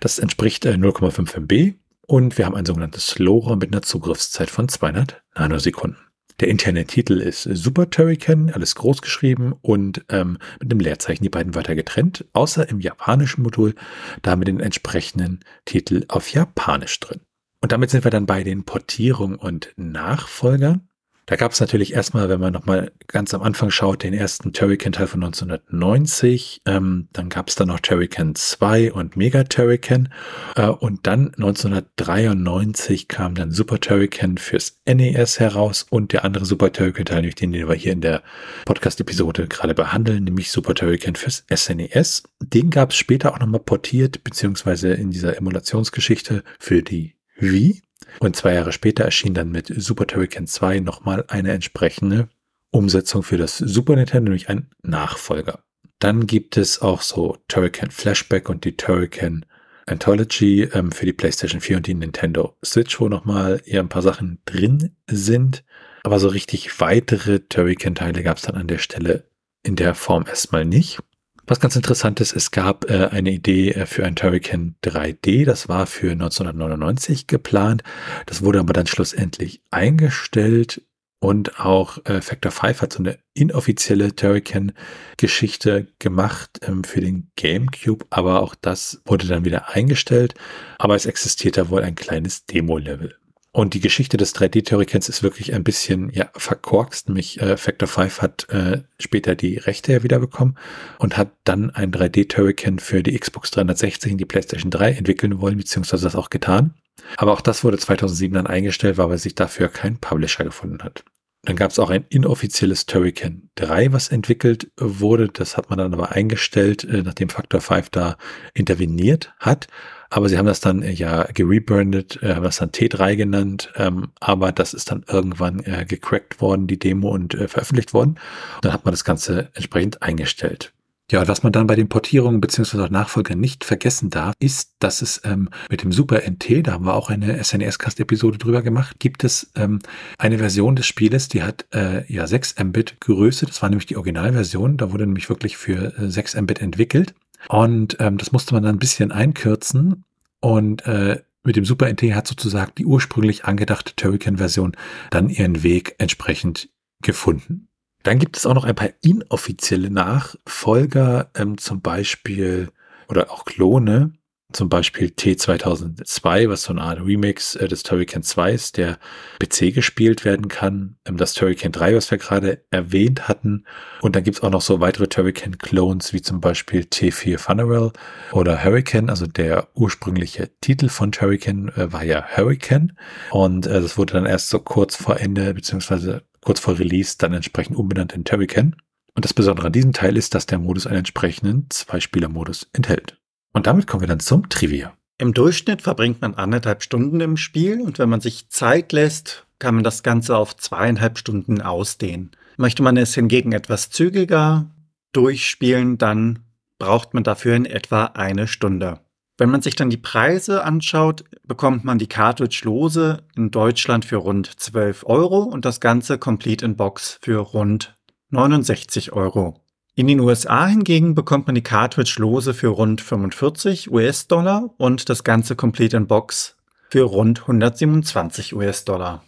[0.00, 1.74] Das entspricht äh, 0,5 MB
[2.06, 5.98] und wir haben ein sogenanntes Slow-ROM mit einer Zugriffszeit von 200 Nanosekunden.
[6.40, 11.30] Der interne Titel ist Super Turrican, alles groß geschrieben und ähm, mit einem Leerzeichen die
[11.30, 13.74] beiden Wörter getrennt, außer im japanischen Modul,
[14.22, 17.20] da mit den entsprechenden Titel auf Japanisch drin.
[17.60, 20.88] Und damit sind wir dann bei den Portierungen und Nachfolgern.
[21.26, 25.06] Da gab es natürlich erstmal, wenn man nochmal ganz am Anfang schaut, den ersten Turrican-Teil
[25.06, 26.60] von 1990.
[26.66, 30.10] Ähm, dann gab es dann noch Turrican 2 und Mega Turrican.
[30.54, 36.72] Äh, und dann 1993 kam dann Super Turrican fürs NES heraus und der andere Super
[36.72, 38.22] Turrican-Teil, den, den wir hier in der
[38.66, 42.24] Podcast-Episode gerade behandeln, nämlich Super Turrican fürs SNES.
[42.40, 47.80] Den gab es später auch nochmal portiert, beziehungsweise in dieser Emulationsgeschichte für die Wii.
[48.20, 52.28] Und zwei Jahre später erschien dann mit Super Turrican 2 nochmal eine entsprechende
[52.70, 55.60] Umsetzung für das Super Nintendo, nämlich ein Nachfolger.
[55.98, 59.46] Dann gibt es auch so Turrican Flashback und die Turrican
[59.86, 64.02] Anthology ähm, für die PlayStation 4 und die Nintendo Switch, wo nochmal eher ein paar
[64.02, 65.64] Sachen drin sind.
[66.02, 69.24] Aber so richtig weitere Turrican-Teile gab es dann an der Stelle
[69.62, 70.98] in der Form erstmal nicht.
[71.46, 75.68] Was ganz interessant ist, es gab äh, eine Idee äh, für ein Turrican 3D, das
[75.68, 77.82] war für 1999 geplant,
[78.26, 80.80] das wurde aber dann schlussendlich eingestellt
[81.24, 88.04] und auch äh, Factor 5 hat so eine inoffizielle Turrican-Geschichte gemacht ähm, für den GameCube,
[88.10, 90.34] aber auch das wurde dann wieder eingestellt.
[90.78, 93.16] Aber es existiert da wohl ein kleines Demo-Level.
[93.54, 97.08] Und die Geschichte des 3D-Turricans ist wirklich ein bisschen ja, verkorkst.
[97.08, 100.56] Nämlich äh, Factor 5 hat äh, später die Rechte ja wieder bekommen
[100.98, 105.56] und hat dann ein 3D-Turrican für die Xbox 360 und die PlayStation 3 entwickeln wollen,
[105.56, 106.74] beziehungsweise das auch getan.
[107.16, 111.04] Aber auch das wurde 2007 dann eingestellt, weil sich dafür kein Publisher gefunden hat.
[111.44, 115.28] Dann gab es auch ein inoffizielles Turrican 3, was entwickelt wurde.
[115.28, 118.16] Das hat man dann aber eingestellt, äh, nachdem Factor 5 da
[118.52, 119.68] interveniert hat.
[120.14, 123.72] Aber sie haben das dann äh, ja gerebrandet, äh, haben das dann T3 genannt.
[123.74, 128.10] Ähm, aber das ist dann irgendwann gecrackt worden, die Demo, und veröffentlicht worden.
[128.56, 130.72] Und dann hat man das Ganze entsprechend eingestellt.
[131.10, 135.20] Ja, was man dann bei den Portierungen beziehungsweise Nachfolgern nicht vergessen darf, ist, dass es
[135.24, 139.50] ähm, mit dem Super NT, da haben wir auch eine SNES-Cast-Episode drüber gemacht, gibt es
[139.54, 139.80] ähm,
[140.16, 143.44] eine Version des Spieles, die hat äh, ja 6 Mbit Größe.
[143.46, 144.78] Das war nämlich die Originalversion.
[144.78, 147.14] Da wurde nämlich wirklich für äh, 6 Mbit entwickelt.
[147.48, 150.04] Und ähm, das musste man dann ein bisschen einkürzen.
[150.40, 154.76] Und äh, mit dem Super NT hat sozusagen die ursprünglich angedachte Turrican-Version
[155.10, 156.70] dann ihren Weg entsprechend
[157.02, 157.68] gefunden.
[158.02, 162.70] Dann gibt es auch noch ein paar inoffizielle Nachfolger, ähm, zum Beispiel
[163.08, 164.12] oder auch Klone,
[164.52, 168.98] zum Beispiel T2002, was so eine Art Remix äh, des Turrican 2 ist, der
[169.38, 170.96] PC gespielt werden kann.
[171.04, 173.64] Ähm, das Turrican 3, was wir gerade erwähnt hatten.
[174.00, 177.92] Und dann gibt es auch noch so weitere Turrican-Clones, wie zum Beispiel T4 Funeral
[178.32, 179.10] oder Hurricane.
[179.10, 182.92] Also der ursprüngliche Titel von Turrican äh, war ja Hurricane.
[183.30, 187.32] Und äh, das wurde dann erst so kurz vor Ende, beziehungsweise kurz vor Release dann
[187.32, 188.76] entsprechend umbenannt in Turrican.
[189.16, 193.16] Und das Besondere an diesem Teil ist, dass der Modus einen entsprechenden Zwei-Spieler-Modus enthält.
[193.54, 194.92] Und damit kommen wir dann zum Trivia.
[195.16, 199.76] Im Durchschnitt verbringt man anderthalb Stunden im Spiel und wenn man sich Zeit lässt, kann
[199.76, 202.32] man das Ganze auf zweieinhalb Stunden ausdehnen.
[202.56, 204.66] Möchte man es hingegen etwas zügiger
[205.12, 206.40] durchspielen, dann
[206.78, 209.00] braucht man dafür in etwa eine Stunde.
[209.38, 214.16] Wenn man sich dann die Preise anschaut, bekommt man die Cartridge lose in Deutschland für
[214.16, 217.96] rund 12 Euro und das Ganze Complete in Box für rund
[218.30, 219.63] 69 Euro.
[219.96, 225.22] In den USA hingegen bekommt man die Cartridge lose für rund 45 US-Dollar und das
[225.22, 226.56] Ganze Complete in Box
[226.90, 229.22] für rund 127 US-Dollar.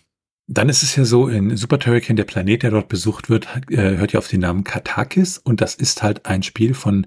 [0.48, 3.96] Dann ist es ja so, in Super Turrican, der Planet, der dort besucht wird, äh,
[3.96, 7.06] hört ja auf den Namen Katakis und das ist halt ein Spiel von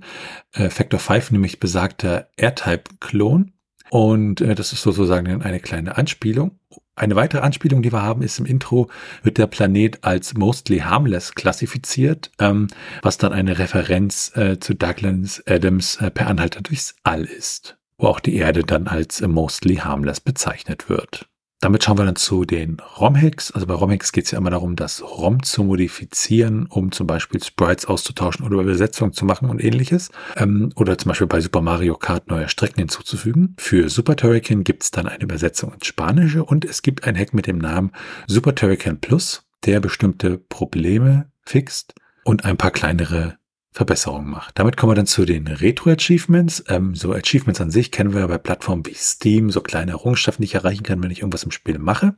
[0.54, 3.52] äh, Factor 5, nämlich besagter R-Type-Klon.
[3.90, 6.60] Und äh, das ist sozusagen eine kleine Anspielung.
[6.96, 8.90] Eine weitere Anspielung, die wir haben, ist im Intro,
[9.24, 12.68] wird der Planet als mostly harmless klassifiziert, ähm,
[13.02, 18.08] was dann eine Referenz äh, zu Douglas Adams äh, per Anhalter durchs All ist, wo
[18.08, 21.30] auch die Erde dann als mostly harmless bezeichnet wird.
[21.62, 23.52] Damit schauen wir dann zu den ROM-Hacks.
[23.52, 27.44] Also bei ROM-Hacks geht es ja immer darum, das ROM zu modifizieren, um zum Beispiel
[27.44, 30.10] Sprites auszutauschen oder Übersetzungen zu machen und ähnliches.
[30.38, 33.56] Ähm, oder zum Beispiel bei Super Mario Kart neue Strecken hinzuzufügen.
[33.58, 37.34] Für Super Turrican gibt es dann eine Übersetzung ins Spanische und es gibt ein Hack
[37.34, 37.92] mit dem Namen
[38.28, 41.94] Super Turrican Plus, der bestimmte Probleme fixt
[42.24, 43.39] und ein paar kleinere
[43.80, 44.60] Verbesserungen macht.
[44.60, 46.66] Damit kommen wir dann zu den Retro-Achievements.
[46.68, 50.42] Ähm, so Achievements an sich kennen wir ja bei Plattformen wie Steam, so kleine Errungenschaften,
[50.42, 52.16] die ich erreichen kann, wenn ich irgendwas im Spiel mache.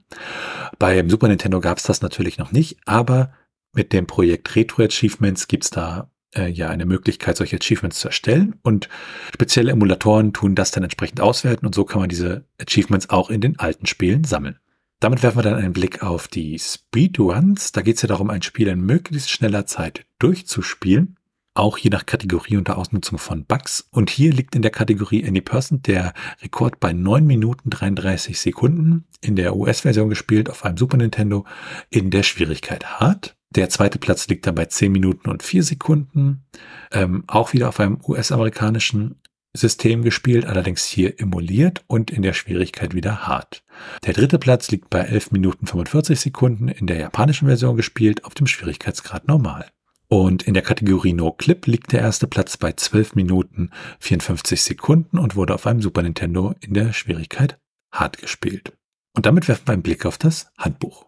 [0.80, 3.32] Beim Super Nintendo gab es das natürlich noch nicht, aber
[3.74, 8.56] mit dem Projekt Retro-Achievements gibt es da äh, ja eine Möglichkeit, solche Achievements zu erstellen
[8.64, 8.90] und
[9.32, 13.40] spezielle Emulatoren tun das dann entsprechend auswerten und so kann man diese Achievements auch in
[13.40, 14.58] den alten Spielen sammeln.
[15.00, 17.72] Damit werfen wir dann einen Blick auf die Speedruns.
[17.72, 21.18] Da geht es ja darum, ein Spiel in möglichst schneller Zeit durchzuspielen
[21.54, 23.88] auch je nach Kategorie unter Ausnutzung von Bugs.
[23.92, 29.06] Und hier liegt in der Kategorie Any Person der Rekord bei 9 Minuten 33 Sekunden,
[29.22, 31.46] in der US-Version gespielt auf einem Super Nintendo
[31.90, 33.36] in der Schwierigkeit Hard.
[33.54, 36.46] Der zweite Platz liegt dann bei 10 Minuten und 4 Sekunden,
[36.92, 39.16] ähm, auch wieder auf einem US-amerikanischen
[39.54, 43.66] System gespielt, allerdings hier emuliert und in der Schwierigkeit wieder hart.
[44.06, 48.34] Der dritte Platz liegt bei 11 Minuten 45 Sekunden in der japanischen Version gespielt, auf
[48.34, 49.70] dem Schwierigkeitsgrad normal.
[50.14, 53.70] Und in der Kategorie No Clip liegt der erste Platz bei 12 Minuten
[54.00, 57.58] 54 Sekunden und wurde auf einem Super Nintendo in der Schwierigkeit
[57.94, 58.74] hart gespielt.
[59.16, 61.06] Und damit werfen wir einen Blick auf das Handbuch.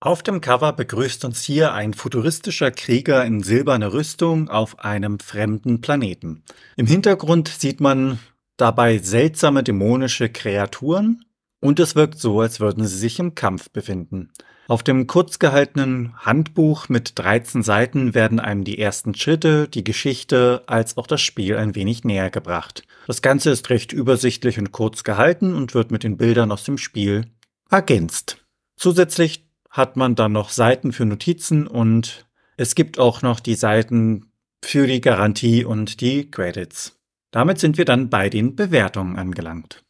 [0.00, 5.82] Auf dem Cover begrüßt uns hier ein futuristischer Krieger in silberner Rüstung auf einem fremden
[5.82, 6.44] Planeten.
[6.78, 8.18] Im Hintergrund sieht man
[8.56, 11.26] dabei seltsame dämonische Kreaturen
[11.60, 14.30] und es wirkt so, als würden sie sich im Kampf befinden.
[14.66, 20.62] Auf dem kurz gehaltenen Handbuch mit 13 Seiten werden einem die ersten Schritte, die Geschichte
[20.66, 22.82] als auch das Spiel ein wenig näher gebracht.
[23.06, 26.78] Das Ganze ist recht übersichtlich und kurz gehalten und wird mit den Bildern aus dem
[26.78, 27.26] Spiel
[27.70, 28.38] ergänzt.
[28.76, 34.30] Zusätzlich hat man dann noch Seiten für Notizen und es gibt auch noch die Seiten
[34.64, 36.98] für die Garantie und die Credits.
[37.32, 39.83] Damit sind wir dann bei den Bewertungen angelangt.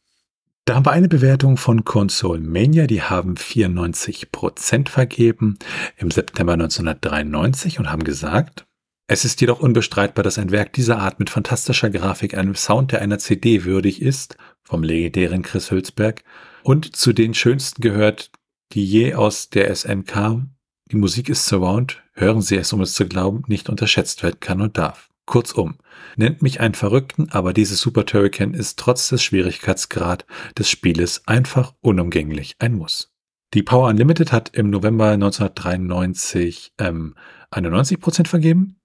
[0.67, 5.59] Da haben wir eine Bewertung von Console Mania, die haben 94% vergeben
[5.95, 8.65] im September 1993 und haben gesagt,
[9.07, 13.03] es ist jedoch unbestreitbar, dass ein Werk dieser Art mit fantastischer Grafik, einem Sound, der
[13.03, 16.23] einer CD würdig ist, vom legendären Chris Hülsberg,
[16.63, 18.31] und zu den schönsten gehört,
[18.71, 20.55] die je aus der SN kam.
[20.91, 24.61] Die Musik ist Surround, hören Sie es, um es zu glauben, nicht unterschätzt werden kann
[24.61, 25.11] und darf.
[25.25, 25.77] Kurzum,
[26.15, 30.25] nennt mich einen Verrückten, aber dieses Super Turrican ist trotz des Schwierigkeitsgrad
[30.57, 33.11] des Spieles einfach unumgänglich ein Muss.
[33.53, 37.15] Die Power Unlimited hat im November 1993 ähm,
[37.51, 38.79] 91% vergeben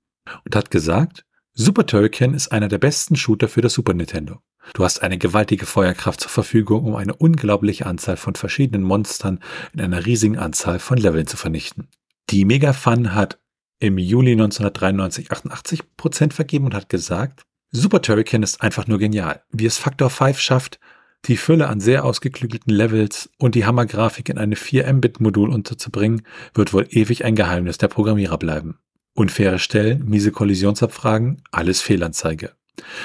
[0.44, 4.38] und hat gesagt, Super Turrican ist einer der besten Shooter für das Super Nintendo.
[4.74, 9.40] Du hast eine gewaltige Feuerkraft zur Verfügung, um eine unglaubliche Anzahl von verschiedenen Monstern
[9.72, 11.88] in einer riesigen Anzahl von Leveln zu vernichten.
[12.30, 13.39] Die Mega Fun hat
[13.80, 19.42] im Juli 1993 88% vergeben und hat gesagt, Super Turrican ist einfach nur genial.
[19.50, 20.78] Wie es Factor 5 schafft,
[21.26, 26.22] die Fülle an sehr ausgeklügelten Levels und die Hammergrafik in eine 4-Mbit-Modul unterzubringen,
[26.54, 28.78] wird wohl ewig ein Geheimnis der Programmierer bleiben.
[29.14, 32.52] Unfaire Stellen, miese Kollisionsabfragen, alles Fehlanzeige.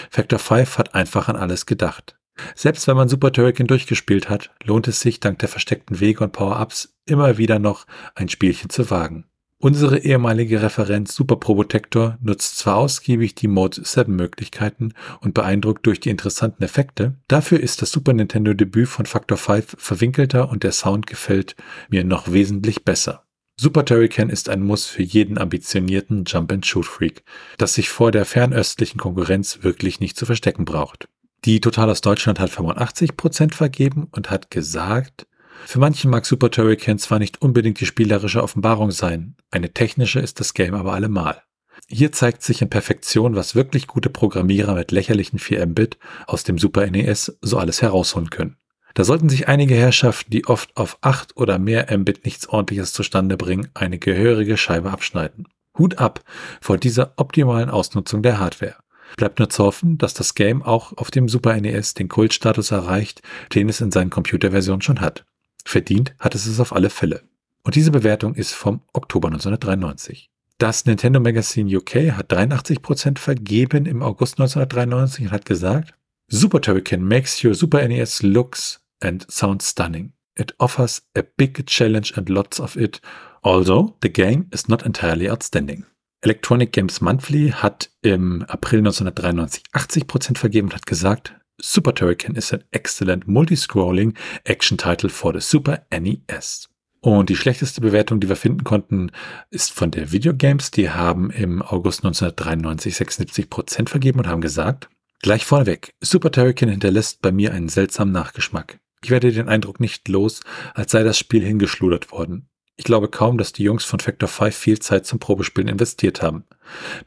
[0.10, 2.18] Factor 5 hat einfach an alles gedacht.
[2.54, 6.34] Selbst wenn man Super Turrican durchgespielt hat, lohnt es sich dank der versteckten Wege und
[6.34, 9.26] Power-Ups immer wieder noch ein Spielchen zu wagen.
[9.66, 16.00] Unsere ehemalige Referenz Super Probotector nutzt zwar ausgiebig die Mode 7 Möglichkeiten und beeindruckt durch
[16.00, 20.72] die interessanten Effekte, dafür ist das Super Nintendo Debüt von Factor 5 verwinkelter und der
[20.72, 21.56] Sound gefällt
[21.90, 23.24] mir noch wesentlich besser.
[23.60, 27.24] Super Turrican ist ein Muss für jeden ambitionierten Jump-and-Shoot-Freak,
[27.58, 31.10] das sich vor der fernöstlichen Konkurrenz wirklich nicht zu verstecken braucht.
[31.44, 35.26] Die Total aus Deutschland hat 85% vergeben und hat gesagt,
[35.66, 40.40] für manche mag Super Turrican zwar nicht unbedingt die spielerische Offenbarung sein, eine technische ist
[40.40, 41.42] das Game aber allemal.
[41.88, 46.90] Hier zeigt sich in Perfektion, was wirklich gute Programmierer mit lächerlichen 4M-Bit aus dem Super
[46.90, 48.58] NES so alles herausholen können.
[48.96, 53.36] Da sollten sich einige Herrschaften, die oft auf 8 oder mehr Mbit nichts ordentliches zustande
[53.36, 55.48] bringen, eine gehörige Scheibe abschneiden.
[55.78, 56.22] Hut ab
[56.62, 58.78] vor dieser optimalen Ausnutzung der Hardware.
[59.18, 63.22] Bleibt nur zu hoffen, dass das Game auch auf dem Super NES den Kultstatus erreicht,
[63.54, 65.26] den es in seinen Computerversionen schon hat.
[65.66, 67.24] Verdient hat es es auf alle Fälle.
[67.64, 70.30] Und diese Bewertung ist vom Oktober 1993.
[70.58, 75.94] Das Nintendo Magazine UK hat 83% vergeben im August 1993 und hat gesagt,
[76.28, 80.14] Super Turrican makes your Super NES looks and sounds stunning.
[80.38, 83.02] It offers a big challenge and lots of it,
[83.42, 85.86] although the game is not entirely outstanding.
[86.22, 92.52] Electronic Games Monthly hat im April 1993 80% vergeben und hat gesagt, Super Turrican is
[92.52, 96.70] an excellent multi-scrolling action title for the Super NES.
[97.02, 99.12] Und die schlechteste Bewertung, die wir finden konnten,
[99.52, 100.72] ist von der Videogames.
[100.72, 104.90] Die haben im August 1993 76% vergeben und haben gesagt,
[105.22, 108.80] gleich vorneweg, Super Turrican hinterlässt bei mir einen seltsamen Nachgeschmack.
[109.04, 110.42] Ich werde den Eindruck nicht los,
[110.74, 112.50] als sei das Spiel hingeschludert worden.
[112.78, 116.44] Ich glaube kaum, dass die Jungs von Factor 5 viel Zeit zum Probespielen investiert haben.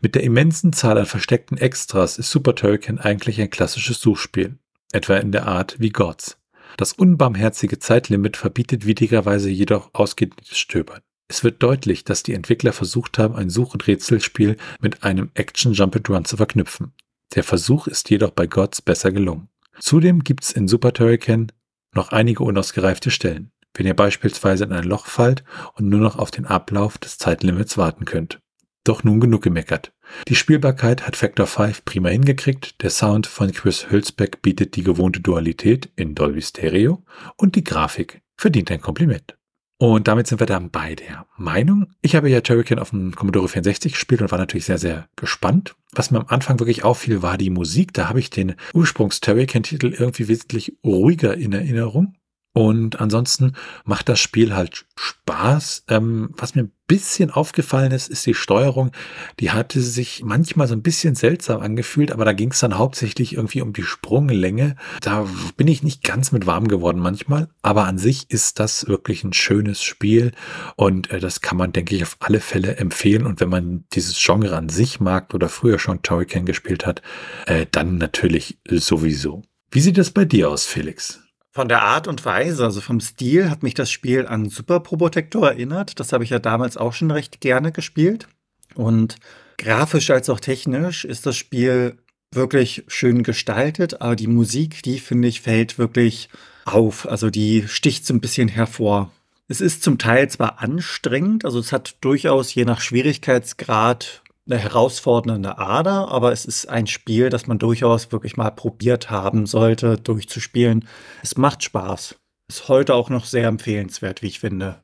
[0.00, 4.56] Mit der immensen Zahl an versteckten Extras ist Super Turrican eigentlich ein klassisches Suchspiel.
[4.92, 6.38] Etwa in der Art wie Gods.
[6.78, 11.00] Das unbarmherzige Zeitlimit verbietet widrigerweise jedoch ausgedehntes Stöbern.
[11.28, 16.24] Es wird deutlich, dass die Entwickler versucht haben, ein Such- und Rätselspiel mit einem Action-Jump-and-Run
[16.24, 16.92] zu verknüpfen.
[17.34, 19.48] Der Versuch ist jedoch bei Gods besser gelungen.
[19.78, 21.52] Zudem gibt's in Super Turrican
[21.94, 25.44] noch einige unausgereifte Stellen, wenn ihr beispielsweise in ein Loch fallt
[25.74, 28.40] und nur noch auf den Ablauf des Zeitlimits warten könnt.
[28.84, 29.92] Doch nun genug gemeckert.
[30.28, 35.20] Die Spielbarkeit hat Factor 5 prima hingekriegt, der Sound von Chris Hülsbeck bietet die gewohnte
[35.20, 37.04] Dualität in Dolby Stereo
[37.36, 39.38] und die Grafik verdient ein Kompliment.
[39.80, 41.92] Und damit sind wir dann bei der Meinung.
[42.02, 45.76] Ich habe ja Turrican auf dem Commodore 64 gespielt und war natürlich sehr, sehr gespannt.
[45.92, 47.92] Was mir am Anfang wirklich auffiel, war die Musik.
[47.94, 52.14] Da habe ich den Ursprungs-Turrican-Titel irgendwie wesentlich ruhiger in Erinnerung.
[52.58, 53.52] Und ansonsten
[53.84, 55.84] macht das Spiel halt Spaß.
[55.86, 58.90] Ähm, was mir ein bisschen aufgefallen ist, ist die Steuerung.
[59.38, 63.34] Die hatte sich manchmal so ein bisschen seltsam angefühlt, aber da ging es dann hauptsächlich
[63.34, 64.74] irgendwie um die Sprunglänge.
[65.02, 65.24] Da
[65.56, 69.34] bin ich nicht ganz mit warm geworden manchmal, aber an sich ist das wirklich ein
[69.34, 70.32] schönes Spiel
[70.74, 73.24] und äh, das kann man, denke ich, auf alle Fälle empfehlen.
[73.24, 77.02] Und wenn man dieses Genre an sich mag oder früher schon Turrican gespielt hat,
[77.46, 79.44] äh, dann natürlich sowieso.
[79.70, 81.20] Wie sieht das bei dir aus, Felix?
[81.58, 85.48] Von der Art und Weise, also vom Stil, hat mich das Spiel an Super Probotector
[85.48, 85.98] erinnert.
[85.98, 88.28] Das habe ich ja damals auch schon recht gerne gespielt.
[88.76, 89.16] Und
[89.56, 91.98] grafisch als auch technisch ist das Spiel
[92.30, 96.28] wirklich schön gestaltet, aber die Musik, die finde ich, fällt wirklich
[96.64, 97.08] auf.
[97.08, 99.10] Also die sticht so ein bisschen hervor.
[99.48, 105.58] Es ist zum Teil zwar anstrengend, also es hat durchaus je nach Schwierigkeitsgrad eine herausfordernde
[105.58, 110.86] Ader, aber es ist ein Spiel, das man durchaus wirklich mal probiert haben sollte, durchzuspielen.
[111.22, 112.16] Es macht Spaß.
[112.48, 114.82] Ist heute auch noch sehr empfehlenswert, wie ich finde.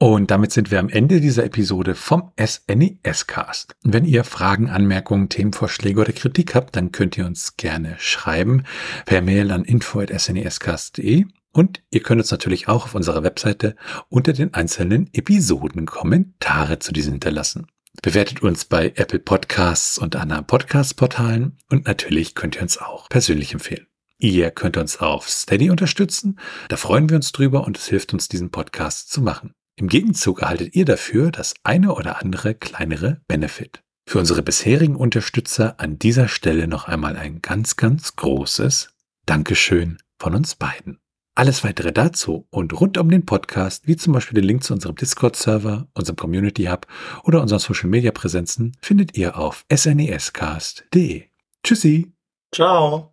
[0.00, 3.74] Und damit sind wir am Ende dieser Episode vom SNES Cast.
[3.82, 8.62] Wenn ihr Fragen, Anmerkungen, Themenvorschläge oder Kritik habt, dann könnt ihr uns gerne schreiben
[9.06, 13.74] per Mail an info@snescast.de und ihr könnt uns natürlich auch auf unserer Webseite
[14.08, 17.66] unter den einzelnen Episoden Kommentare zu diesen hinterlassen.
[18.02, 23.52] Bewertet uns bei Apple Podcasts und anderen Podcast-Portalen und natürlich könnt ihr uns auch persönlich
[23.52, 23.86] empfehlen.
[24.18, 26.38] Ihr könnt uns auf Steady unterstützen.
[26.68, 29.52] Da freuen wir uns drüber und es hilft uns, diesen Podcast zu machen.
[29.76, 33.82] Im Gegenzug erhaltet ihr dafür das eine oder andere kleinere Benefit.
[34.08, 38.90] Für unsere bisherigen Unterstützer an dieser Stelle noch einmal ein ganz, ganz großes
[39.26, 40.98] Dankeschön von uns beiden.
[41.38, 44.96] Alles weitere dazu und rund um den Podcast, wie zum Beispiel den Link zu unserem
[44.96, 46.88] Discord-Server, unserem Community Hub
[47.22, 51.26] oder unseren Social-Media-Präsenzen, findet ihr auf snescast.de.
[51.62, 52.12] Tschüssi.
[52.52, 53.12] Ciao.